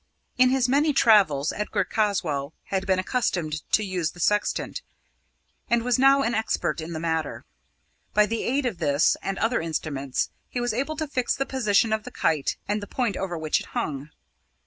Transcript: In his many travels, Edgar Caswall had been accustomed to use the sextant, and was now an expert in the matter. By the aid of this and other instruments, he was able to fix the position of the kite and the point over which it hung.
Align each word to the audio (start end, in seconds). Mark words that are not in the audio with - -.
In 0.35 0.49
his 0.49 0.67
many 0.67 0.93
travels, 0.93 1.53
Edgar 1.53 1.83
Caswall 1.83 2.53
had 2.63 2.87
been 2.87 2.97
accustomed 2.97 3.61
to 3.73 3.83
use 3.85 4.13
the 4.13 4.19
sextant, 4.19 4.81
and 5.69 5.83
was 5.83 5.99
now 5.99 6.23
an 6.23 6.33
expert 6.33 6.81
in 6.81 6.93
the 6.93 6.99
matter. 6.99 7.45
By 8.15 8.25
the 8.25 8.41
aid 8.43 8.65
of 8.65 8.79
this 8.79 9.15
and 9.21 9.37
other 9.37 9.61
instruments, 9.61 10.31
he 10.49 10.59
was 10.59 10.73
able 10.73 10.95
to 10.95 11.07
fix 11.07 11.35
the 11.35 11.45
position 11.45 11.93
of 11.93 12.03
the 12.03 12.09
kite 12.11 12.55
and 12.67 12.81
the 12.81 12.87
point 12.87 13.15
over 13.15 13.37
which 13.37 13.59
it 13.59 13.65
hung. 13.77 14.09